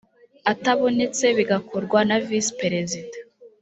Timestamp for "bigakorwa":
1.37-1.99